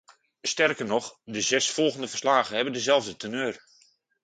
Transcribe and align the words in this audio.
Sterker 0.43 0.85
nog, 0.85 1.19
de 1.23 1.41
zes 1.41 1.69
volgende 1.71 2.07
verslagen 2.07 2.55
hebben 2.55 2.73
dezelfde 2.73 3.15
teneur. 3.15 3.63